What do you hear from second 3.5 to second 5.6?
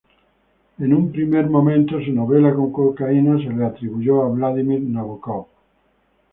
le atribuyó a Vladímir Nabókov.